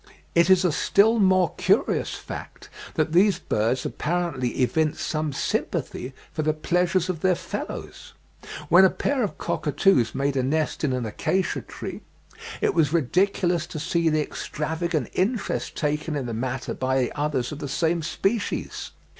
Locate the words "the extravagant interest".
14.09-15.75